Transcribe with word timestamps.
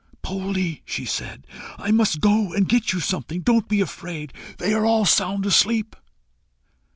"Poldie," 0.23 0.81
she 0.83 1.05
said, 1.05 1.45
"I 1.77 1.91
MUST 1.91 2.21
go 2.21 2.53
and 2.53 2.67
get 2.67 2.91
you 2.91 2.99
something. 2.99 3.41
Don't 3.41 3.69
be 3.69 3.81
afraid. 3.81 4.33
They 4.57 4.73
are 4.73 4.83
all 4.83 5.05
sound 5.05 5.45
asleep." 5.45 5.95